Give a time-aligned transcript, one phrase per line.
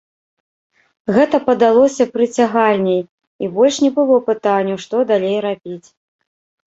[1.17, 3.01] Гэта падалося прыцягальней,
[3.43, 5.87] і больш не было пытанняў, што далей рабіць.